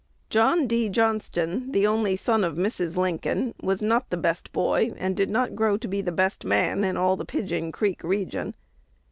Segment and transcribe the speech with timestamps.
[0.31, 0.89] John D.
[0.89, 2.97] Johnston, the only son of Mrs.
[2.97, 6.83] Lincoln, was not the best boy, and did not grow to be the best man,
[6.83, 8.55] in all the Pigeon Creek region.